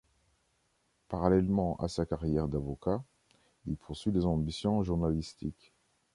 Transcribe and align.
Parallèlement 1.09 1.75
à 1.77 1.87
sa 1.87 2.07
carrière 2.07 2.47
d'avocat, 2.47 3.03
il 3.67 3.77
poursuit 3.77 4.11
des 4.11 4.25
ambitions 4.25 4.81
journalistiques. 4.81 5.73